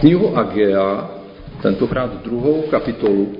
[0.00, 1.10] knihu Agea,
[1.62, 3.32] tentokrát druhou kapitolu.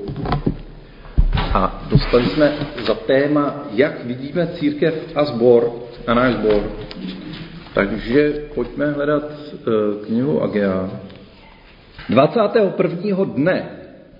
[1.54, 2.52] A dostali jsme
[2.86, 5.72] za téma, jak vidíme církev a zbor
[6.06, 6.62] a náš zbor.
[7.74, 10.90] Takže pojďme hledat uh, knihu Agea.
[12.08, 13.24] 21.
[13.24, 13.70] dne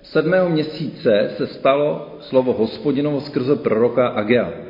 [0.03, 4.66] sedmého měsíce se stalo slovo hospodinovo skrze proroka Agea.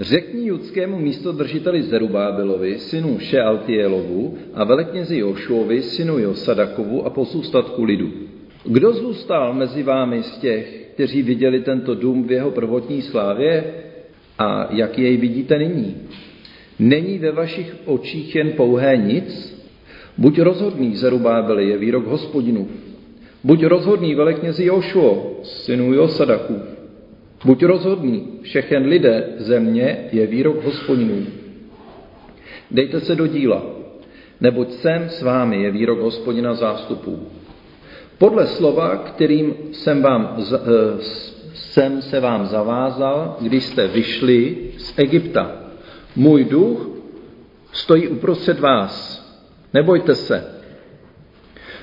[0.00, 8.10] Řekni judskému místodržiteli Zerubábelovi, synu Šealtielovu a veleknězi Jošuovi, synu Josadakovu a posůstatku lidu.
[8.64, 13.64] Kdo zůstal mezi vámi z těch, kteří viděli tento dům v jeho prvotní slávě
[14.38, 15.96] a jak jej vidíte nyní?
[16.78, 19.54] Není ve vašich očích jen pouhé nic?
[20.18, 22.68] Buď rozhodný, Zerubábeli, je výrok hospodinův.
[23.44, 26.73] Buď rozhodný, veleknězi Jošuo, synu Josadakův.
[27.44, 31.26] Buď rozhodný, všechen lidé země je výrok hospodinů.
[32.70, 33.62] Dejte se do díla,
[34.40, 37.28] neboť jsem s vámi je výrok hospodina zástupů.
[38.18, 40.58] Podle slova, kterým jsem, vám, eh,
[41.54, 45.52] jsem se vám zavázal, když jste vyšli z Egypta.
[46.16, 46.88] Můj duch
[47.72, 49.24] stojí uprostřed vás.
[49.74, 50.44] Nebojte se.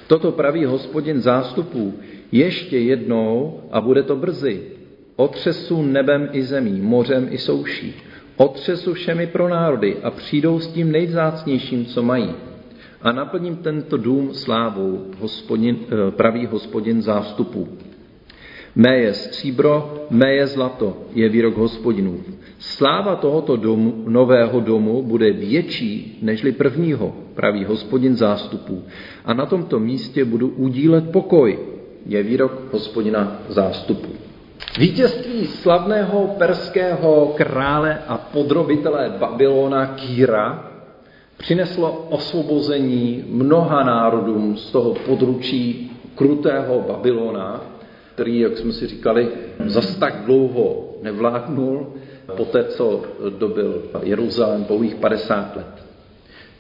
[0.07, 2.00] Toto praví hospodin zástupů
[2.31, 4.80] ještě jednou a bude to brzy.
[5.15, 7.95] Otřesu nebem i zemí, mořem i souší.
[8.37, 12.29] Otřesu všemi pro národy a přijdou s tím nejvzácnějším, co mají.
[13.01, 17.67] A naplním tento dům slávou, hospodin, eh, pravý hospodin zástupů.
[18.75, 22.19] Mé je stříbro, mé je zlato, je výrok hospodinů.
[22.59, 28.83] Sláva tohoto domu, nového domu bude větší nežli prvního, pravý hospodin zástupů.
[29.25, 31.59] A na tomto místě budu udílet pokoj,
[32.05, 34.10] je výrok hospodina zástupů.
[34.77, 40.71] Vítězství slavného perského krále a podrobitele Babylona Kýra
[41.37, 47.61] přineslo osvobození mnoha národům z toho područí krutého Babylona,
[48.13, 49.29] který, jak jsme si říkali,
[49.65, 51.87] zas tak dlouho nevládnul,
[52.37, 53.01] poté co
[53.38, 55.85] dobil Jeruzalém pouhých 50 let.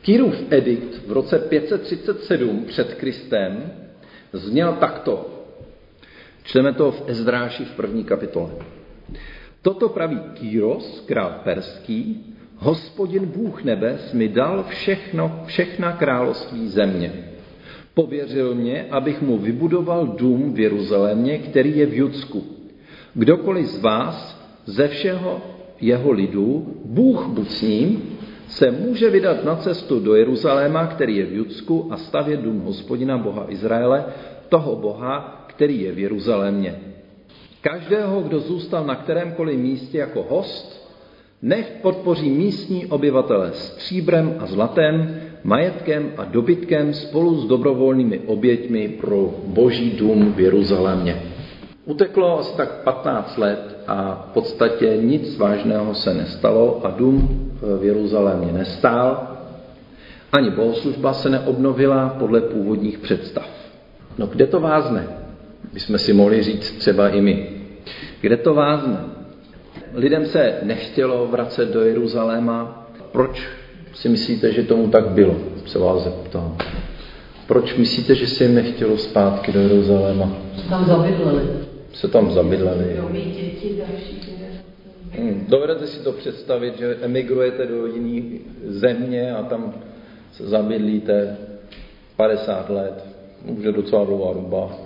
[0.01, 3.71] Kýrův edikt v roce 537 před Kristem
[4.33, 5.30] zněl takto.
[6.43, 8.51] Čteme to v Ezdráši v první kapitole.
[9.61, 12.25] Toto praví Kýros, král perský,
[12.57, 17.13] hospodin Bůh nebes mi dal všechno, všechna království země.
[17.93, 22.43] Pověřil mě, abych mu vybudoval dům v Jeruzalémě, který je v Judsku.
[23.13, 25.41] Kdokoliv z vás ze všeho
[25.81, 31.25] jeho lidu, Bůh buď s ním, se může vydat na cestu do Jeruzaléma, který je
[31.25, 34.05] v Judsku, a stavět dům hospodina Boha Izraele,
[34.49, 36.75] toho Boha, který je v Jeruzalémě.
[37.61, 40.89] Každého, kdo zůstal na kterémkoliv místě jako host,
[41.41, 49.33] nech podpoří místní obyvatele stříbrem a zlatem, majetkem a dobytkem spolu s dobrovolnými oběťmi pro
[49.45, 51.21] boží dům v Jeruzalémě.
[51.85, 57.83] Uteklo asi tak 15 let a v podstatě nic vážného se nestalo a dům v
[57.83, 59.27] Jeruzalémě nestál.
[60.31, 63.49] Ani bohoslužba se neobnovila podle původních představ.
[64.17, 65.20] No kde to vázne?
[65.73, 67.49] Bychom si mohli říct třeba i my.
[68.21, 68.97] Kde to vázne?
[69.93, 72.87] Lidem se nechtělo vracet do Jeruzaléma.
[73.11, 73.47] Proč
[73.93, 75.35] si myslíte, že tomu tak bylo?
[75.65, 76.57] Se vás zeptám.
[77.47, 80.37] Proč myslíte, že se jim nechtělo zpátky do Jeruzaléma?
[80.55, 81.41] Se tam zabydleli.
[81.93, 82.85] Se tam zabydleli.
[83.13, 84.21] Děti, další
[85.17, 85.45] Hmm.
[85.49, 89.73] Dovedete si to představit, že emigrujete do jiné země a tam
[90.33, 91.37] se zabydlíte
[92.15, 93.05] 50 let,
[93.45, 94.77] může docela dlouhá doba.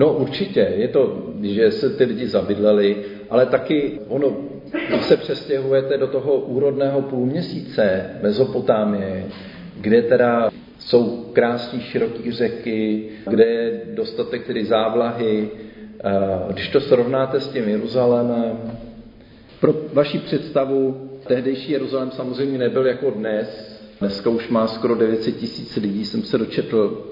[0.00, 2.96] No určitě, je to, že se ty lidi zabydleli,
[3.30, 4.36] ale taky ono,
[4.88, 9.24] když se přestěhujete do toho úrodného půlměsíce Mezopotámie,
[9.80, 15.48] kde teda jsou krásné široké řeky, kde je dostatek tedy závlahy,
[16.52, 18.58] když to srovnáte s tím Jeruzalémem,
[19.60, 25.76] pro vaši představu, tehdejší Jeruzalém samozřejmě nebyl jako dnes, dneska už má skoro 900 tisíc
[25.76, 27.09] lidí, jsem se dočetl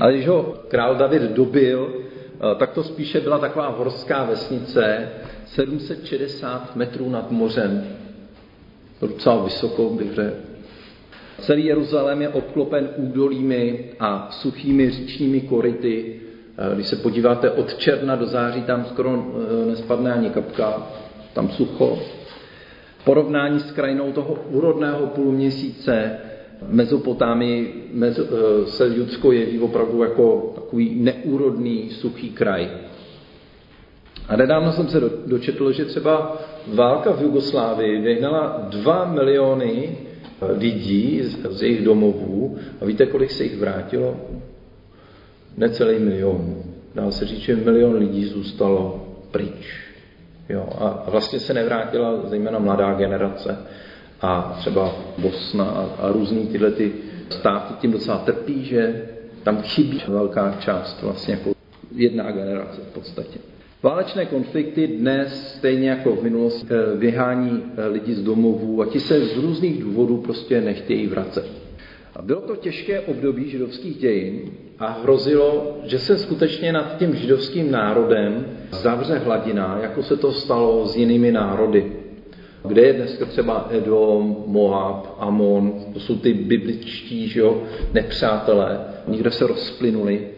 [0.00, 5.08] ale když ho král David dobil, eh, tak to spíše byla taková horská vesnice,
[5.46, 7.84] 760 metrů nad mořem.
[9.00, 10.36] Docela vysoko bych řekl.
[11.38, 16.20] Celý Jeruzalém je obklopen údolími a suchými říčními koryty.
[16.58, 20.86] Eh, když se podíváte od června do září, tam skoro eh, nespadne ani kapka,
[21.32, 21.98] tam sucho.
[23.04, 26.18] Porovnání s krajinou toho úrodného půlměsíce
[26.68, 32.68] Mezopotámii mezo, eh, se Judsko jeví opravdu jako takový neúrodný, suchý kraj.
[34.28, 39.96] A nedávno jsem se dočetl, že třeba válka v Jugoslávii vyhnala dva miliony
[40.48, 42.58] lidí z, z jejich domovů.
[42.80, 44.16] A víte, kolik se jich vrátilo?
[45.56, 46.54] necelý milion.
[46.94, 49.92] Dá se říct, že milion lidí zůstalo pryč.
[50.48, 53.58] Jo, a vlastně se nevrátila zejména mladá generace
[54.22, 56.92] a třeba Bosna a, a různý tyhle ty
[57.30, 59.08] státy tím docela trpí, že
[59.42, 61.52] tam chybí velká část, vlastně jako
[61.94, 63.38] jedna generace v podstatě.
[63.82, 69.00] Válečné konflikty dnes, stejně jako v minulosti, eh, vyhání eh, lidi z domovů a ti
[69.00, 71.46] se z různých důvodů prostě nechtějí vracet.
[72.22, 74.40] Bylo to těžké období židovských dějin
[74.78, 80.86] a hrozilo, že se skutečně nad tím židovským národem zavře hladina, jako se to stalo
[80.86, 81.92] s jinými národy.
[82.64, 87.62] Kde je dneska třeba Edom, Moab, Amon, to jsou ty bibličtí že jo,
[87.92, 90.28] nepřátelé, nikde se rozplynuli.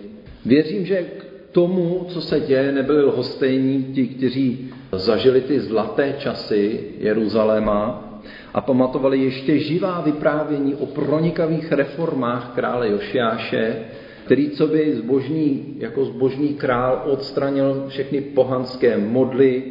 [0.44, 6.80] Věřím, že k tomu, co se děje, nebyli lhostejní ti, kteří zažili ty zlaté časy
[6.98, 8.10] Jeruzaléma
[8.54, 13.76] a pamatovali ještě živá vyprávění o pronikavých reformách krále Jošiáše,
[14.24, 19.62] který co by zbožní, jako zbožní král odstranil všechny pohanské modly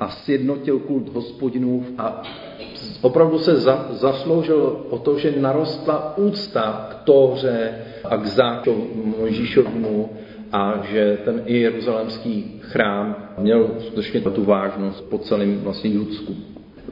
[0.00, 2.22] a sjednotil kult hospodinův a
[3.00, 7.74] opravdu se za, zasloužil o to, že narostla úcta k Tóře
[8.04, 8.86] a k zákonu
[9.18, 10.10] Mojžíšovmu
[10.52, 16.36] a že ten i jeruzalemský chrám měl skutečně tu vážnost po celém vlastně Judsku.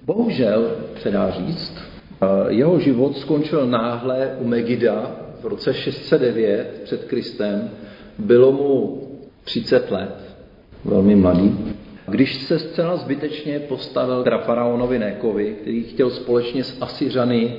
[0.05, 0.70] Bohužel,
[1.03, 1.75] se dá říct,
[2.23, 7.70] eh, jeho život skončil náhle u Megida v roce 609 před Kristem.
[8.19, 9.03] Bylo mu
[9.44, 10.37] 30 let,
[10.85, 11.75] velmi mladý.
[12.08, 17.56] Když se zcela zbytečně postavil k faraonovi Nékovi, který chtěl společně s Asiřany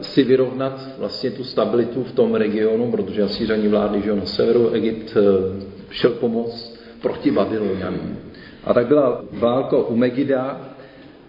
[0.00, 5.16] si vyrovnat vlastně tu stabilitu v tom regionu, protože Asířani vládli že na severu, Egypt
[5.16, 5.22] eh,
[5.90, 8.18] šel pomoc proti Babylonianům.
[8.64, 10.60] A tak byla válka u Megida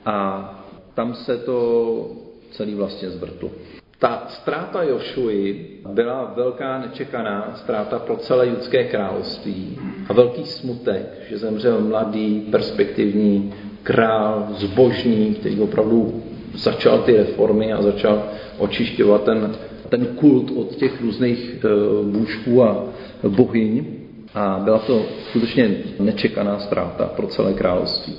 [0.06, 0.46] a
[0.94, 2.12] tam se to
[2.52, 3.52] celý vlastně zvrtlo.
[4.00, 9.80] Ta ztráta Jošuji byla velká nečekaná ztráta pro celé judské království
[10.10, 13.54] a velký smutek, že zemřel mladý, perspektivní
[13.84, 16.24] král, zbožný, který opravdu
[16.56, 18.24] začal ty reformy a začal
[18.58, 19.56] očišťovat ten,
[19.90, 21.66] ten kult od těch různých
[22.04, 22.86] bůžků a
[23.28, 23.86] bohyň.
[24.34, 28.16] A byla to skutečně nečekaná ztráta pro celé království.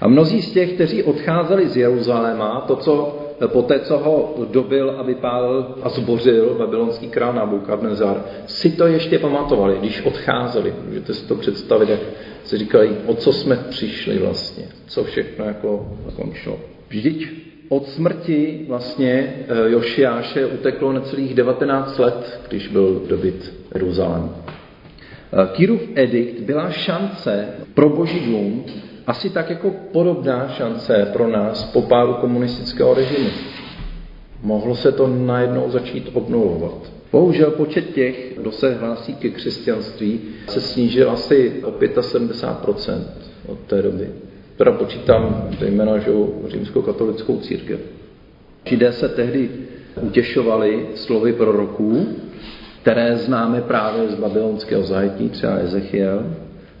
[0.00, 4.94] A mnozí z těch, kteří odcházeli z Jeruzaléma, to, co po té, co ho dobil
[4.98, 10.74] a vypálil a zbořil babylonský král Nabukadnezar, si to ještě pamatovali, když odcházeli.
[10.88, 12.00] Můžete si to představit, jak
[12.44, 16.58] si říkali, o co jsme přišli vlastně, co všechno jako končilo.
[16.88, 17.28] Vždyť
[17.68, 24.30] od smrti vlastně eh, Jošiáše uteklo necelých 19 let, když byl dobyt Jeruzalém.
[25.32, 28.64] Eh, Kýrův edikt byla šance pro boží dům,
[29.06, 33.28] asi tak jako podobná šance pro nás po pádu komunistického režimu.
[34.42, 36.92] Mohlo se to najednou začít obnovovat.
[37.12, 43.04] Bohužel počet těch, kdo se hlásí ke křesťanství, se snížil asi o 75%
[43.46, 44.10] od té doby.
[44.56, 46.10] Teda počítám zejména že
[46.46, 47.80] římskou katolickou církev.
[48.64, 49.50] Židé se tehdy
[50.00, 52.06] utěšovali slovy proroků,
[52.82, 56.24] které známe právě z babylonského zajetí, třeba Ezechiel,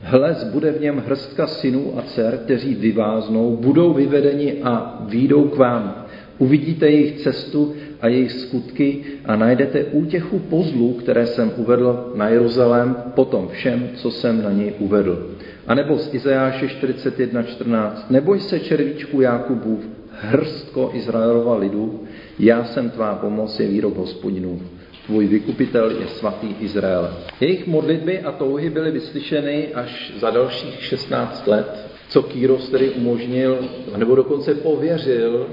[0.02, 5.56] Hles bude v něm hrstka synů a dcer, kteří vyváznou, budou vyvedeni a výjdou k
[5.56, 6.06] vám.
[6.38, 12.96] Uvidíte jejich cestu a jejich skutky a najdete útěchu pozlu, které jsem uvedl na Jeruzalém,
[13.14, 15.30] potom všem, co jsem na něj uvedl.
[15.66, 17.92] A nebo z Izajáše 41.14.
[18.10, 19.80] Neboj se červíčku Jakubův,
[20.10, 22.00] hrstko Izraelova lidu,
[22.38, 24.62] já jsem tvá pomoc, je výrok hospodinův
[25.06, 27.14] tvůj vykupitel je svatý Izrael.
[27.40, 33.58] Jejich modlitby a touhy byly vyslyšeny až za dalších 16 let, co Kýros tedy umožnil,
[33.96, 35.46] nebo dokonce pověřil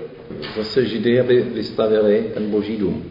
[0.58, 3.04] zase Židy, aby vystavili ten boží dům.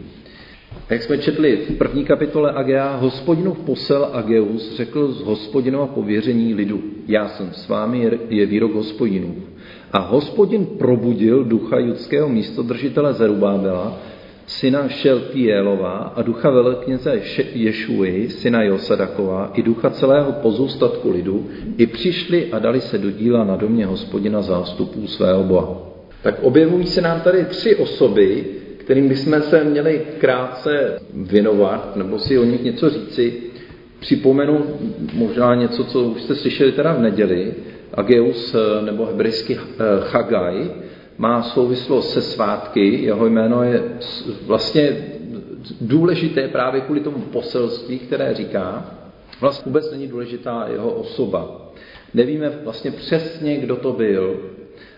[0.89, 6.83] Jak jsme četli v první kapitole Agea, hospodinův posel Ageus řekl z hospodinova pověření lidu.
[7.07, 9.35] Já jsem s vámi, je výrok hospodinů.
[9.91, 13.97] A hospodin probudil ducha judského místodržitele Zerubábela,
[14.49, 17.21] syna Šeltielova a ducha velekněze
[17.53, 23.43] Ješuji, syna Josadakova, i ducha celého pozůstatku lidu, i přišli a dali se do díla
[23.43, 25.77] na domě hospodina zástupů svého Boha.
[26.21, 28.45] Tak objevují se nám tady tři osoby,
[28.77, 33.33] kterým bychom se měli krátce věnovat, nebo si o nich něco říci.
[33.99, 34.65] Připomenu
[35.13, 37.53] možná něco, co už jste slyšeli teda v neděli,
[37.93, 39.57] Ageus nebo hebrejský
[39.99, 40.69] Chagaj,
[41.19, 43.83] má souvislost se svátky, jeho jméno je
[44.45, 44.97] vlastně
[45.81, 48.95] důležité právě kvůli tomu poselství, které říká.
[49.41, 51.71] Vlastně vůbec není důležitá jeho osoba.
[52.13, 54.39] Nevíme vlastně přesně, kdo to byl,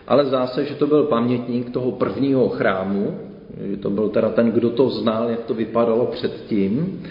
[0.06, 3.18] ale zdá se, že to byl pamětník toho prvního chrámu,
[3.70, 7.02] že to byl teda ten, kdo to znal, jak to vypadalo předtím.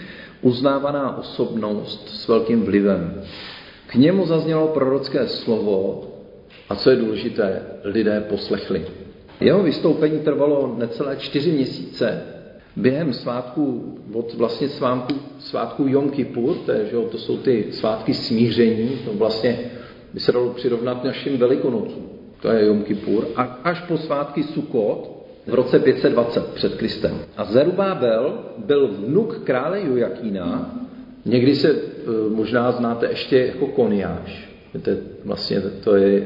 [0.42, 3.22] uznávaná osobnost s velkým vlivem.
[3.86, 6.04] K němu zaznělo prorocké slovo
[6.68, 8.86] a co je důležité, lidé poslechli.
[9.40, 12.22] Jeho vystoupení trvalo necelé čtyři měsíce.
[12.76, 17.66] Během svátku, od vlastně svátku, svátku Jom Kippur, to, je, že jo, to jsou ty
[17.70, 19.58] svátky smíření, to vlastně
[20.14, 22.08] by se dalo přirovnat našim velikonocům.
[22.40, 23.26] To je Jom Kippur.
[23.36, 27.18] A až po svátky Sukot v roce 520 před Kristem.
[27.36, 30.74] A Zerubábel byl vnuk krále Jojakína,
[31.24, 31.76] někdy se e,
[32.30, 34.51] možná znáte ještě jako Koniáš.
[34.82, 36.22] To je, vlastně to je e,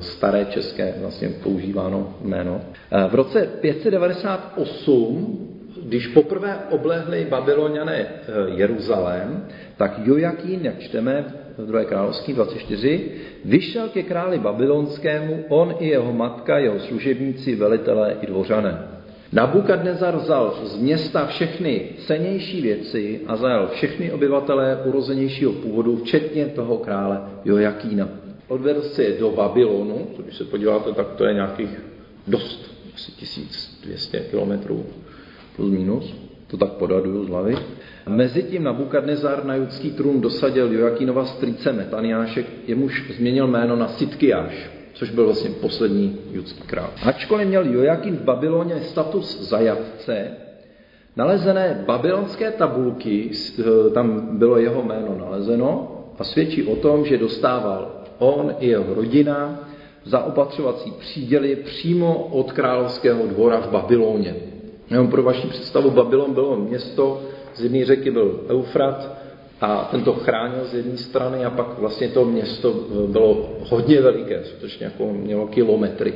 [0.00, 2.60] staré české vlastně používáno jméno.
[2.90, 5.50] E, v roce 598
[5.84, 8.06] když poprvé oblehli babyloniané
[8.46, 11.24] Jeruzalém, tak Jojakín, jak čteme
[11.58, 11.84] v 2.
[11.84, 13.10] království 24,
[13.44, 18.93] vyšel ke králi babylonskému, on i jeho matka, jeho služebníci, velitelé i dvořané.
[19.34, 26.78] Nabukadnezar vzal z města všechny cenější věci a zajal všechny obyvatelé urozenějšího původu, včetně toho
[26.78, 28.08] krále Jojakína.
[28.48, 31.82] Odvedl si je do Babylonu, když se podíváte, tak to je nějakých
[32.26, 34.86] dost, asi 1200 kilometrů
[35.56, 36.14] plus minus,
[36.46, 37.56] to tak podaduju z hlavy.
[38.08, 45.10] Mezitím Nabukadnezar na judský trůn dosadil Joakínova strýce Metaniáše, jemuž změnil jméno na Sitkiáš, což
[45.10, 46.90] byl vlastně poslední judský král.
[47.02, 50.30] Ačkoliv měl Joakín v Babyloně status zajatce,
[51.16, 58.04] nalezené babylonské tabulky, eh, tam bylo jeho jméno nalezeno a svědčí o tom, že dostával
[58.18, 59.68] on i jeho rodina
[60.04, 64.34] zaopatřovací příděly přímo od královského dvora v Babyloně.
[64.90, 67.22] Jenom pro vaši představu, Babylon bylo město,
[67.54, 69.23] z jedné řeky byl Eufrat
[69.64, 72.72] a ten to chránil z jedné strany a pak vlastně to město
[73.06, 76.14] bylo hodně veliké, skutečně jako mělo kilometry.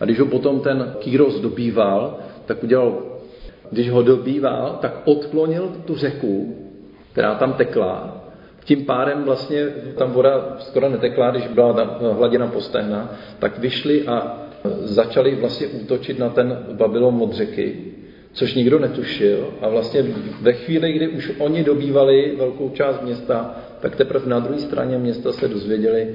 [0.00, 3.02] A když ho potom ten Kýros dobýval, tak udělal,
[3.70, 6.56] když ho dobýval, tak odklonil tu řeku,
[7.12, 8.22] která tam tekla,
[8.64, 9.66] tím pádem vlastně
[9.98, 14.36] tam voda skoro netekla, když byla hladina postehna, tak vyšli a
[14.78, 17.95] začali vlastně útočit na ten Babylon od řeky
[18.36, 19.48] což nikdo netušil.
[19.60, 20.04] A vlastně
[20.40, 25.32] ve chvíli, kdy už oni dobývali velkou část města, tak teprve na druhé straně města
[25.32, 26.08] se dozvěděli,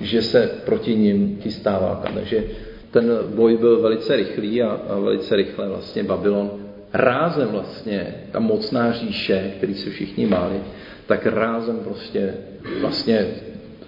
[0.00, 2.10] že se proti ním chystá válka.
[2.14, 2.44] Takže
[2.90, 6.50] ten boj byl velice rychlý a, a velice rychle vlastně Babylon
[6.92, 10.60] rázem vlastně, ta mocná říše, který se všichni máli,
[11.06, 12.34] tak rázem prostě
[12.80, 13.26] vlastně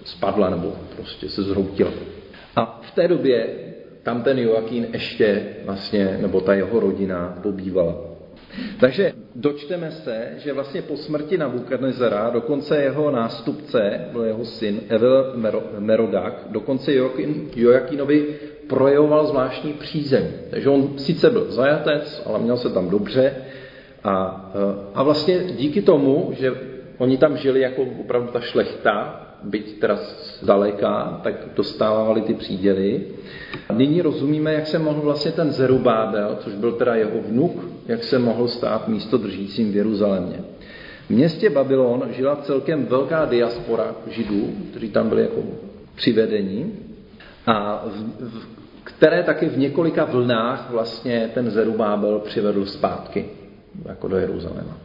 [0.05, 1.91] spadla nebo prostě se zhroutila.
[2.55, 3.47] A v té době
[4.03, 7.95] tam ten Joakín ještě vlastně, nebo ta jeho rodina pobývala.
[8.79, 15.33] Takže dočteme se, že vlastně po smrti Nabukadnezara dokonce jeho nástupce, byl jeho syn Evel
[15.79, 18.35] Merodak, dokonce Joakin, Joakinovi
[18.67, 20.27] projevoval zvláštní přízeň.
[20.49, 23.35] Takže on sice byl zajatec, ale měl se tam dobře
[24.03, 24.13] a,
[24.93, 26.51] a vlastně díky tomu, že
[27.01, 29.97] oni tam žili jako opravdu ta šlechta, byť teda
[30.41, 33.01] zdaleka, tak dostávali ty příděly.
[33.73, 38.19] Nyní rozumíme, jak se mohl vlastně ten Zerubábel, což byl teda jeho vnuk, jak se
[38.19, 40.39] mohl stát místo držícím v Jeruzalémě.
[41.05, 45.41] V městě Babylon žila celkem velká diaspora židů, kteří tam byli jako
[45.95, 46.73] přivedení,
[47.47, 48.47] a v, v,
[48.83, 53.25] které taky v několika vlnách vlastně ten Zerubábel přivedl zpátky
[53.85, 54.77] jako do Jeruzaléma.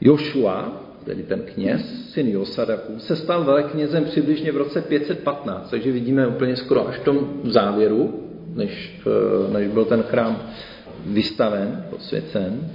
[0.00, 6.26] Joshua, tedy ten kněz, syn Josadaku, se stal veleknězem přibližně v roce 515, takže vidíme
[6.26, 10.42] úplně skoro až v tom závěru, než, eh, než byl ten chrám
[11.06, 12.70] vystaven, posvěcen,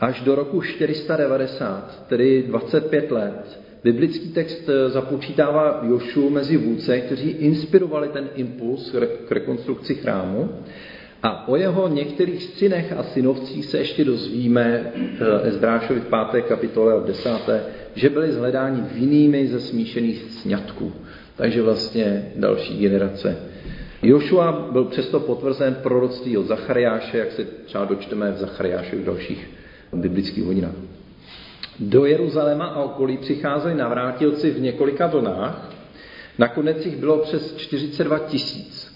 [0.00, 3.60] až do roku 490, tedy 25 let.
[3.84, 8.94] Biblický text eh, započítává Jošu mezi vůdce, kteří inspirovali ten impuls
[9.28, 10.50] k rekonstrukci chrámu
[11.24, 16.44] a o jeho některých synech a synovcích se ještě dozvíme eh, Ezdrášovi v 5.
[16.44, 17.30] kapitole v 10.
[17.94, 20.92] že byli zhledáni vinnými ze smíšených sňatků.
[21.36, 23.36] Takže vlastně další generace.
[24.02, 29.50] Jošua byl přesto potvrzen proroctví od Zachariáše, jak se třeba dočteme v Zachariáši v dalších
[29.92, 30.74] biblických hodinách.
[31.80, 35.70] Do Jeruzaléma a okolí přicházeli navrátilci v několika vlnách.
[36.38, 38.93] Nakonec jich bylo přes 42 tisíc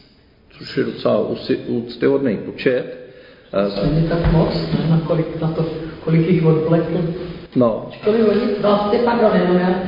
[0.58, 1.28] což je docela
[1.66, 2.98] úctyhodný počet.
[3.92, 5.66] Není tak moc, na kolik, na to,
[6.04, 7.14] kolik jich odvlekl.
[7.56, 7.90] No.
[8.04, 9.84] Kolik oni, vlastně, pardon, jenom já,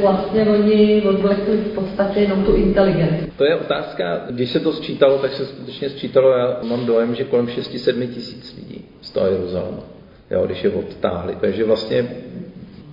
[0.00, 3.32] vlastně oni odvlekli v podstatě jenom tu inteligenci.
[3.36, 7.24] To je otázka, když se to sčítalo, tak se skutečně sčítalo, já mám dojem, že
[7.24, 9.82] kolem 6-7 tisíc lidí z toho Jeruzaléma,
[10.30, 11.36] jo, když je odtáhli.
[11.40, 12.08] Takže vlastně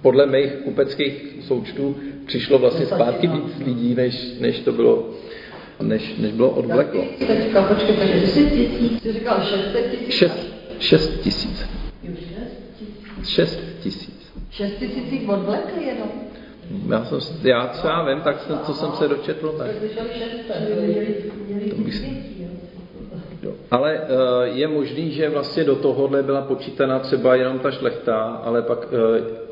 [0.02, 5.10] podle mých kupeckých součtů přišlo vlastně zpátky víc lidí, než, než to bylo
[5.82, 7.06] než, než bylo odvleklo.
[7.28, 10.14] Teďka, počkej, takže 10 tisíc, jsi říkal 600 tisíc?
[10.14, 10.34] 6,
[10.80, 11.78] 6 tisíc.
[13.24, 14.18] 6 tisíc.
[14.52, 16.10] Šest tisíc jich odvlekli jenom.
[16.90, 19.68] Já, jsem, já třeba vím, tak jsem, co jsem se dočetl, tak...
[21.70, 22.04] To bych...
[23.72, 28.62] Ale uh, je možný, že vlastně do tohohle byla počítaná třeba jenom ta šlechta, ale
[28.62, 29.00] pak, uh,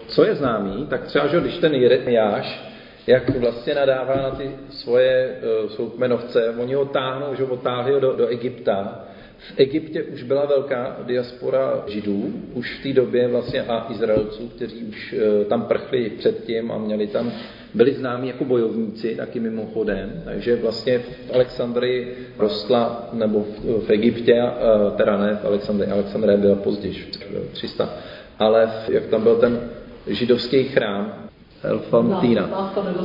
[0.08, 2.75] co je známý, tak třeba, že když ten Jáš,
[3.08, 8.16] jak vlastně nadává na ty svoje uh, soukmenovce, oni ho táhnou, že ho táhli do,
[8.16, 9.06] do Egypta,
[9.40, 14.84] v Egyptě už byla velká diaspora židů, už v té době vlastně a Izraelců, kteří
[14.84, 17.32] už eh, tam prchli předtím a měli tam,
[17.74, 24.34] byli známí jako bojovníci, taky mimochodem, takže vlastně v Alexandrii rostla, nebo v, v Egyptě,
[24.34, 27.12] eh, teda ne v Alexandrii, Alexandrie byla později,
[27.52, 27.94] 300,
[28.40, 29.70] ale v, jak tam byl ten
[30.08, 31.25] židovský chrám,
[31.65, 32.50] Elfantina.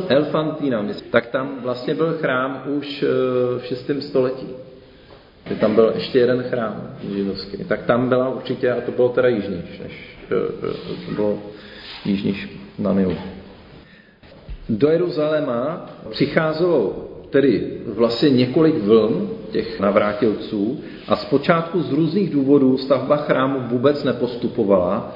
[0.09, 3.07] Elfantina, tak tam vlastně byl chrám už eh,
[3.59, 3.91] v 6.
[4.01, 4.47] století
[5.47, 9.29] že tam byl ještě jeden chrám židovský, tak tam byla určitě, a to bylo teda
[9.29, 10.35] jižníž, než eh,
[10.69, 11.39] eh, to bylo
[12.05, 13.17] jižníž na Nilu.
[14.69, 23.17] Do Jeruzaléma přicházelo tedy vlastně několik vln těch navrátilců a zpočátku z různých důvodů stavba
[23.17, 25.15] chrámu vůbec nepostupovala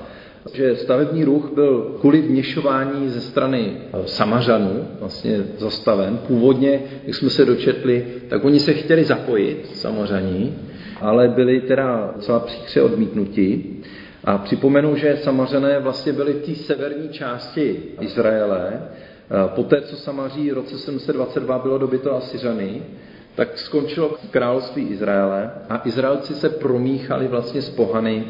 [0.52, 6.18] že stavební ruch byl kvůli vněšování ze strany Samařanů vlastně zastaven.
[6.26, 10.58] Původně, jak jsme se dočetli, tak oni se chtěli zapojit, Samařaní,
[11.00, 13.80] ale byli teda docela příkře odmítnutí.
[14.24, 18.82] A připomenu, že Samařané vlastně byli v té severní části Izraele.
[19.46, 22.82] Poté, co Samaří v roce 722 bylo dobyto Asiřany,
[23.34, 28.24] tak skončilo království Izraele a Izraelci se promíchali vlastně s pohany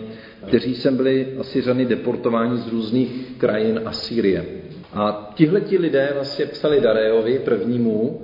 [0.47, 4.45] kteří sem byli Asiřany deportováni z různých krajin Asýrie.
[4.93, 8.23] A tihleti lidé vlastně psali Darejovi prvnímu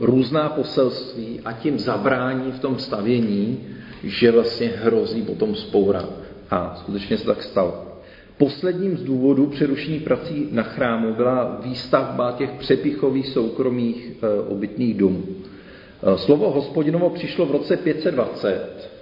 [0.00, 3.60] různá poselství a tím zabrání v tom stavění,
[4.04, 6.04] že vlastně hrozí potom spoura.
[6.50, 7.84] A skutečně se tak stalo.
[8.38, 15.22] Posledním z důvodů přerušení prací na chrámu byla výstavba těch přepichových soukromých e, obytných domů.
[16.14, 18.93] E, slovo hospodinovo přišlo v roce 520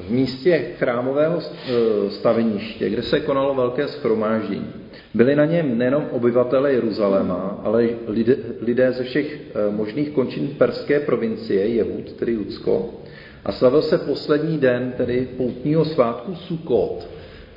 [0.00, 4.66] v místě chrámového e, staveniště, kde se konalo velké schromáždění.
[5.14, 11.00] Byli na něm nejenom obyvatele Jeruzaléma, ale lidé, lidé ze všech e, možných končin perské
[11.00, 12.94] provincie, Jehud, tedy Judsko,
[13.44, 17.08] a slavil se poslední den, tedy poutního svátku Sukot.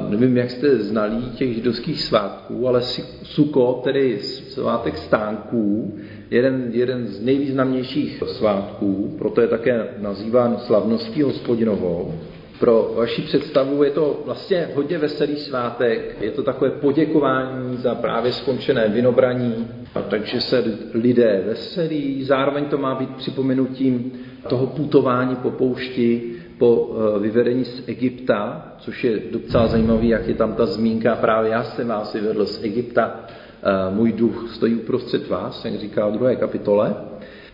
[0.10, 2.82] Nevím, jak jste znalí těch židovských svátků, ale
[3.24, 5.94] Sukot, tedy svátek stánků,
[6.32, 12.14] jeden, jeden z nejvýznamnějších svátků, proto je také nazýván slavností hospodinovou.
[12.60, 18.32] Pro vaši představu je to vlastně hodně veselý svátek, je to takové poděkování za právě
[18.32, 24.12] skončené vinobraní, a takže se lidé veselí, zároveň to má být připomenutím
[24.50, 30.34] toho putování po poušti, po eh, vyvedení z Egypta, což je docela zajímavý, jak je
[30.34, 33.26] tam ta zmínka, právě já jsem vás vyvedl z Egypta,
[33.66, 36.96] Eh, můj duch stojí uprostřed vás, jak říká v druhé kapitole.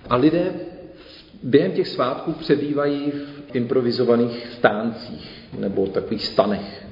[0.10, 0.54] A lidé
[1.44, 6.86] během těch svátků přebývají v improvizovaných stáncích nebo takových stanech,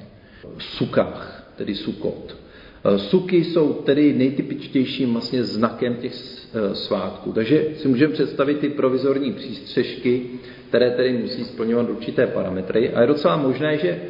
[0.57, 2.35] v sukách, tedy sukot.
[2.83, 7.31] Eh, suky jsou tedy nejtypičtějším vlastně znakem těch eh, svátků.
[7.31, 10.21] Takže si můžeme představit ty provizorní přístřežky,
[10.69, 12.89] které tedy musí splňovat určité parametry.
[12.89, 14.01] A je docela možné, že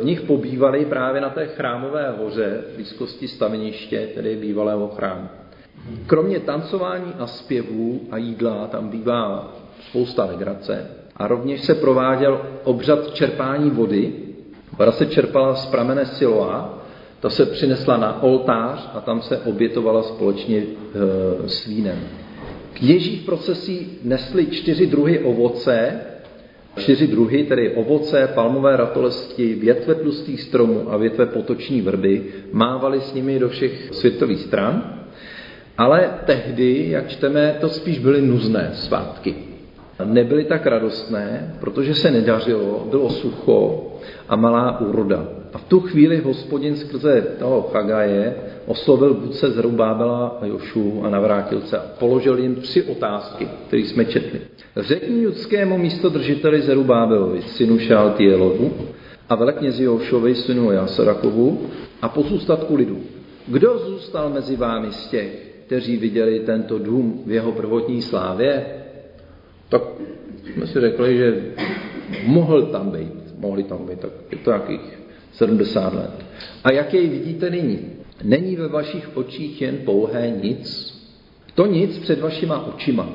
[0.00, 5.28] v nich pobývali právě na té chrámové hoře v blízkosti staveniště, tedy bývalého chrámu.
[6.06, 9.52] Kromě tancování a zpěvů a jídla tam bývá
[9.88, 14.12] spousta legrace a rovněž se prováděl obřad čerpání vody.
[14.78, 16.81] Voda se čerpala z pramene Siloa,
[17.22, 21.98] ta se přinesla na oltář a tam se obětovala společně e, s vínem.
[22.72, 26.00] Kněží v procesí nesli čtyři druhy ovoce,
[26.76, 33.14] Čtyři druhy, tedy ovoce, palmové ratolesti, větve tlustých stromů a větve potoční vrby, mávali s
[33.14, 35.04] nimi do všech světových stran,
[35.78, 39.34] ale tehdy, jak čteme, to spíš byly nuzné svátky.
[40.04, 43.86] Nebyly tak radostné, protože se nedařilo, bylo sucho
[44.28, 45.41] a malá úroda.
[45.52, 48.34] A v tu chvíli hospodin skrze toho Chagaje
[48.66, 53.82] oslovil vůdce z Rubábela a Jošu a navrátil se a položil jim tři otázky, které
[53.82, 54.40] jsme četli.
[54.76, 58.72] Řekni judskému místodržiteli Zerubábelovi, synu Šaltielovu,
[59.28, 61.66] a veleknězi Jošovi, synu Jasarakovu,
[62.02, 62.98] a pozůstatku lidu.
[63.46, 68.66] Kdo zůstal mezi vámi z těch, kteří viděli tento dům v jeho prvotní slávě?
[69.68, 69.82] Tak
[70.54, 71.42] jsme si řekli, že
[72.26, 75.01] mohl tam být, mohli tam být, tak je to nějakých
[75.32, 76.24] 70 let.
[76.64, 77.78] A jak jej vidíte nyní?
[78.24, 80.94] Není ve vašich očích jen pouhé nic?
[81.54, 83.08] To nic před vašima očima.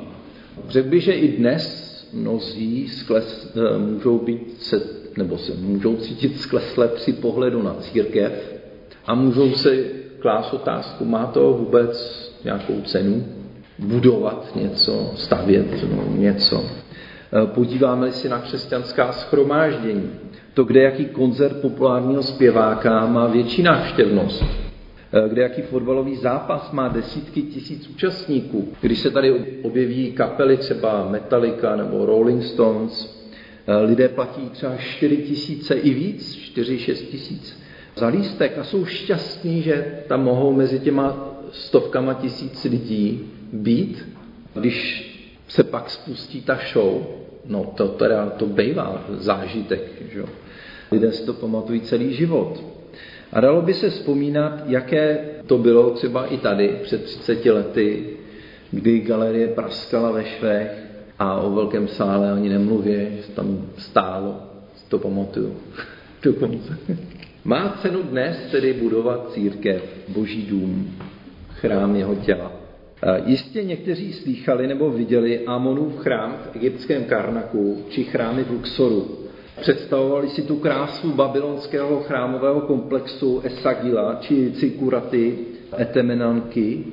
[0.68, 4.82] Řekl bych, že i dnes mnozí skles, eh, můžou být se,
[5.16, 8.58] nebo se můžou cítit sklesle při pohledu na církev,
[9.06, 13.24] A můžou si klást otázku, má to vůbec nějakou cenu?
[13.78, 16.64] Budovat něco, stavět no, něco.
[17.32, 20.10] Eh, podíváme si na křesťanská schromáždění.
[20.58, 24.44] To, kde jaký koncert populárního zpěváka má větší návštěvnost.
[25.12, 28.72] Eh, kde jaký fotbalový zápas má desítky tisíc účastníků.
[28.80, 33.24] Když se tady objeví kapely třeba Metallica nebo Rolling Stones,
[33.66, 37.60] eh, lidé platí třeba 4 tisíce i víc, 4-6 tisíc
[37.96, 43.20] za lístek a jsou šťastní, že tam mohou mezi těma stovkama tisíc lidí
[43.52, 44.08] být.
[44.54, 45.08] Když
[45.48, 47.06] se pak spustí ta show,
[47.46, 50.22] no to teda to bývá zážitek, že?
[50.92, 52.64] Lidé si to pamatují celý život.
[53.32, 58.06] A dalo by se vzpomínat, jaké to bylo třeba i tady před 30 lety,
[58.70, 60.84] kdy galerie praskala ve švech
[61.18, 64.36] a o velkém sále ani nemluvě, že tam stálo,
[64.88, 65.56] to pamatuju
[66.22, 66.78] dokonce.
[67.44, 70.94] Má cenu dnes tedy budovat církev, boží dům,
[71.48, 72.52] chrám jeho těla.
[73.26, 79.27] Jistě někteří slýchali nebo viděli Amonův chrám v egyptském Karnaku či chrámy v Luxoru.
[79.60, 85.38] Představovali si tu krásu babylonského chrámového komplexu Esagila či Cikuraty
[85.80, 86.84] Etemenanky.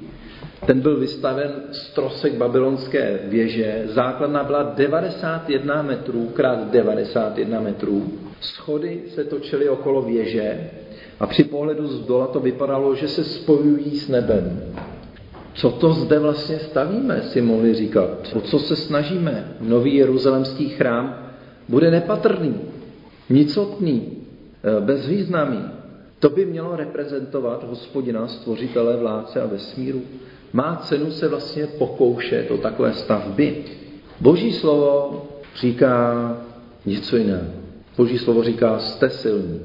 [0.65, 3.83] Ten byl vystaven z trosek babylonské věže.
[3.85, 8.11] Základna byla 91 metrů krát 91 metrů.
[8.41, 10.69] Schody se točily okolo věže
[11.19, 14.73] a při pohledu z dola to vypadalo, že se spojují s nebem.
[15.53, 18.09] Co to zde vlastně stavíme, si mohli říkat.
[18.35, 19.55] O co se snažíme?
[19.61, 21.24] Nový jeruzalemský chrám
[21.69, 22.55] bude nepatrný,
[23.29, 24.17] nicotný,
[24.63, 25.61] e, bezvýznamný.
[26.19, 30.01] To by mělo reprezentovat hospodina, stvořitele, vládce a vesmíru.
[30.53, 33.63] Má cenu se vlastně pokoušet o takové stavby.
[34.19, 35.21] Boží slovo
[35.55, 36.37] říká
[36.85, 37.47] něco jiného.
[37.97, 39.61] Boží slovo říká, jste silní.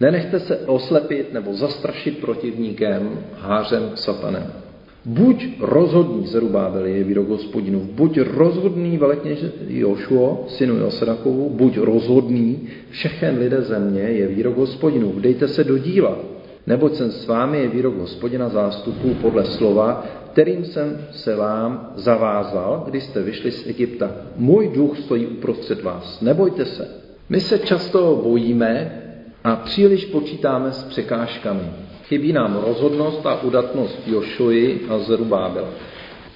[0.00, 4.63] Nenechte se oslepit nebo zastrašit protivníkem, hářem, satanem.
[5.06, 9.38] Buď rozhodný, Zerubábel je výrok hospodinu, buď rozhodný velekněž
[9.68, 16.18] Jošuo, synu Joserakovu, buď rozhodný, všechen lidé země je výrok hospodinu, vdejte se do díla,
[16.66, 22.84] neboť jsem s vámi je výrok hospodina zástupů podle slova, kterým jsem se vám zavázal,
[22.88, 24.10] když jste vyšli z Egypta.
[24.36, 26.88] Můj duch stojí uprostřed vás, nebojte se.
[27.28, 29.03] My se často bojíme
[29.44, 31.70] a příliš počítáme s překážkami.
[32.04, 35.68] Chybí nám rozhodnost a udatnost Jošuji a Zerubábel.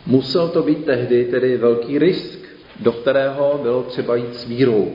[0.07, 2.39] Musel to být tehdy tedy velký risk,
[2.81, 4.89] do kterého bylo třeba jít s vírou.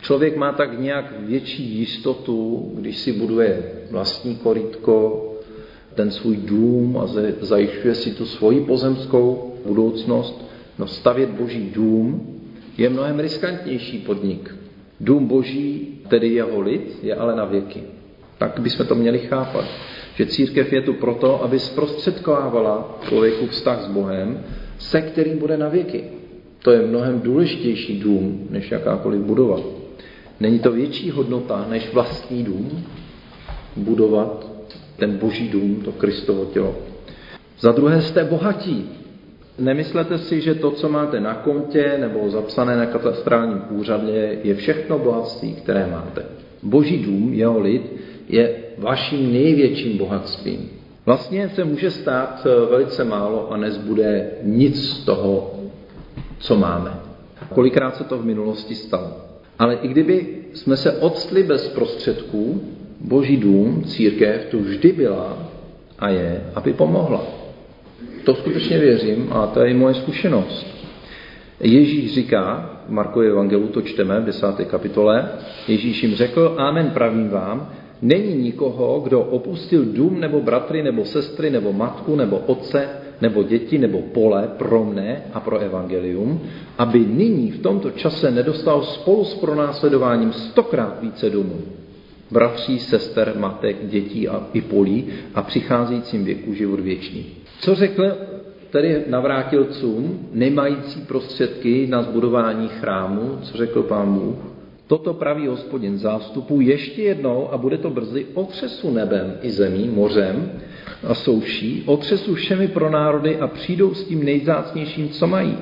[0.00, 5.22] Člověk má tak nějak větší jistotu, když si buduje vlastní korytko,
[5.94, 7.06] ten svůj dům a
[7.40, 10.44] zajišťuje si tu svoji pozemskou budoucnost.
[10.78, 12.36] No stavět boží dům
[12.78, 14.54] je mnohem riskantnější podnik.
[15.00, 17.82] Dům boží, tedy jeho lid, je ale na věky.
[18.38, 19.64] Tak bychom to měli chápat
[20.16, 24.44] že církev je tu proto, aby zprostředkovávala člověku vztah s Bohem,
[24.78, 26.04] se kterým bude na věky.
[26.62, 29.60] To je mnohem důležitější dům, než jakákoliv budova.
[30.40, 32.84] Není to větší hodnota, než vlastní dům,
[33.76, 34.46] budovat
[34.96, 36.76] ten boží dům, to Kristovo tělo.
[37.60, 38.90] Za druhé jste bohatí.
[39.58, 44.98] Nemyslete si, že to, co máte na kontě nebo zapsané na katastrálním úřadě, je všechno
[44.98, 46.22] bohatství, které máte.
[46.62, 47.92] Boží dům, jeho lid,
[48.28, 50.70] je vaším největším bohatstvím.
[51.06, 55.54] Vlastně se může stát eh, velice málo a nezbude nic z toho,
[56.38, 57.00] co máme.
[57.54, 59.16] Kolikrát se to v minulosti stalo.
[59.58, 62.60] Ale i kdyby jsme se odstli bez prostředků,
[63.00, 65.38] Boží dům, církev tu vždy byla
[65.98, 67.35] a je, aby pomohla.
[68.26, 70.66] To skutečně věřím a to je i moje zkušenost.
[71.60, 75.28] Ježíš říká, v Markově evangelu to čteme v desáté kapitole,
[75.68, 77.70] Ježíš jim řekl, amen pravím vám,
[78.02, 82.88] Není nikoho, kdo opustil dům nebo bratry nebo sestry nebo matku nebo otce
[83.20, 86.40] nebo děti nebo pole pro mne a pro evangelium,
[86.78, 91.60] aby nyní v tomto čase nedostal spolu s pronásledováním stokrát více domů.
[92.30, 97.26] Bratří, sester, matek, dětí a i polí a přicházejícím věku život věčný.
[97.60, 98.12] Co řekl
[98.70, 104.36] tedy navrátilcům, nemající prostředky na zbudování chrámu, co řekl pán Bůh?
[104.86, 110.52] Toto praví hospodin zástupu ještě jednou a bude to brzy otřesu nebem i zemí, mořem
[111.04, 115.58] a souší, otřesu všemi pro národy a přijdou s tím nejzácnějším, co mají.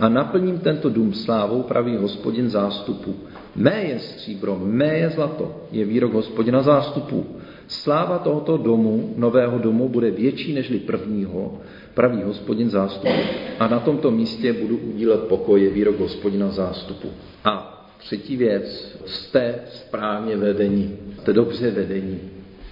[0.00, 3.14] A naplním tento dům slávou, praví hospodin zástupu.
[3.56, 7.26] Mé je stříbro, mé je zlato, je výrok hospodina zástupu.
[7.68, 11.58] Sláva tohoto domu, nového domu, bude větší nežli prvního,
[11.94, 13.12] praví hospodin zástupu.
[13.58, 17.08] A na tomto místě budu udílet pokoje, výrok hospodina zástupu.
[17.44, 22.20] A Třetí věc, jste správně vedení, jste dobře vedení.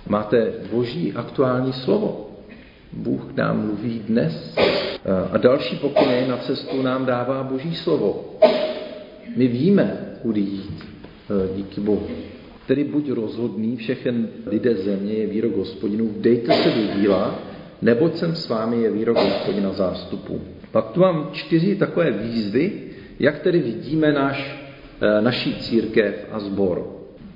[0.07, 2.31] Máte boží aktuální slovo.
[2.93, 4.57] Bůh nám mluví dnes.
[5.33, 8.25] A další pokyny na cestu nám dává boží slovo.
[9.37, 12.07] My víme, kudy jít, e, díky Bohu.
[12.67, 17.39] Tedy buď rozhodný, všechen lidé země je výrok hospodinů, dejte se do díla,
[17.83, 20.41] neboť jsem s vámi je výrok hospodina zástupu.
[20.73, 22.73] Pak tu mám čtyři takové výzvy,
[23.21, 24.69] jak tedy vidíme naš,
[25.01, 26.87] e, naší církev a zbor.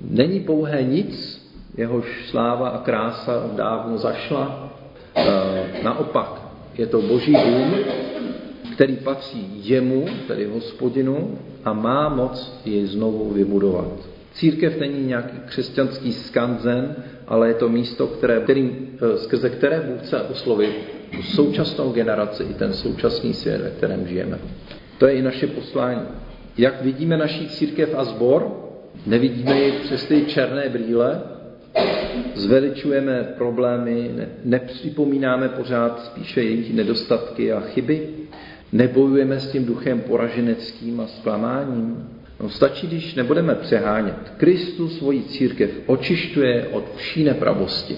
[0.09, 1.43] Není pouhé nic,
[1.77, 4.73] jehož sláva a krása dávno zašla.
[5.15, 6.41] E, naopak,
[6.77, 7.75] je to boží dům,
[8.73, 13.91] který patří jemu, tedy hospodinu, a má moc jej znovu vybudovat.
[14.33, 16.95] Církev není nějaký křesťanský skanzen,
[17.27, 20.75] ale je to místo, které, kterým, e, skrze které Bůh chce oslovit
[21.21, 24.39] současnou generaci i ten současný svět, ve kterém žijeme.
[24.97, 26.07] To je i naše poslání.
[26.57, 28.51] Jak vidíme naší církev a zbor,
[29.05, 31.21] nevidíme ji přes ty černé brýle,
[32.35, 38.09] zveličujeme problémy, ne, nepřipomínáme pořád spíše jejich nedostatky a chyby,
[38.73, 42.09] nebojujeme s tím duchem poraženeckým a zklamáním.
[42.39, 44.33] No, stačí, když nebudeme přehánět.
[44.37, 47.97] Kristus svoji církev očišťuje od vší nepravosti.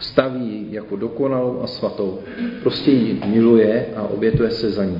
[0.00, 2.18] Staví jako dokonalou a svatou.
[2.62, 4.98] Prostě ji miluje a obětuje se za ní.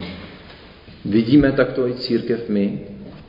[1.04, 2.80] Vidíme takto i církev my,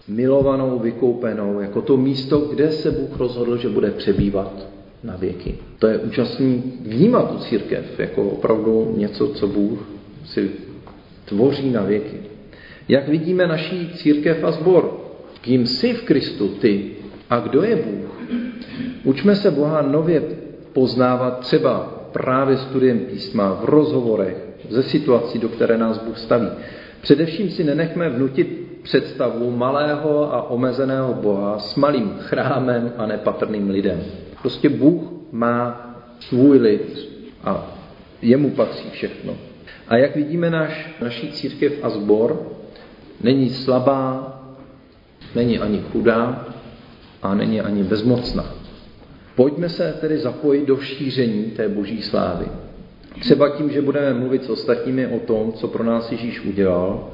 [0.08, 4.68] milovanou, vykoupenou, jako to místo, kde se Bůh rozhodl, že bude přebývat
[5.04, 5.56] na věky.
[5.80, 9.80] To je účastný vnímat tu církev jako opravdu něco, co Bůh
[10.26, 10.50] si
[11.28, 12.18] tvoří na věky.
[12.88, 15.02] Jak vidíme naší církev a sbor?
[15.42, 16.92] Kým jsi v Kristu ty
[17.30, 18.22] a kdo je Bůh?
[19.04, 20.24] Učme se Boha nově
[20.74, 21.80] poznávat třeba
[22.12, 24.38] právě studiem písma, v rozhovorech,
[24.70, 26.48] ze situací, do které nás Bůh staví.
[27.02, 34.04] Především si nenechme vnutit představu malého a omezeného Boha s malým chrámem a nepatrným lidem.
[34.42, 35.84] Prostě Bůh má
[36.20, 37.10] svůj lid
[37.44, 37.78] a
[38.22, 39.34] jemu patří všechno.
[39.88, 42.52] A jak vidíme, naš, naší církev a zbor
[43.22, 44.34] není slabá,
[45.36, 46.48] není ani chudá
[47.22, 48.46] a není ani bezmocná.
[49.36, 52.46] Pojďme se tedy zapojit do šíření té boží slávy.
[53.20, 57.10] Třeba tím, že budeme mluvit s ostatními o tom, co pro nás Ježíš udělal,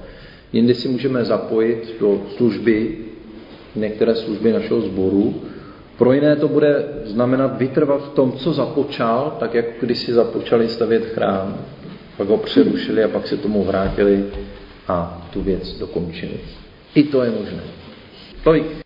[0.54, 2.98] jindy si můžeme zapojit do služby,
[3.76, 5.42] některé služby našeho sboru.
[5.98, 10.68] Pro jiné to bude znamenat vytrvat v tom, co započal, tak jak když si započali
[10.68, 11.58] stavět chrám,
[12.18, 14.26] pak ho přerušili a pak se tomu vrátili
[14.88, 16.40] a tu věc dokončili.
[16.96, 17.64] I to je možné.
[18.44, 18.78] Tolik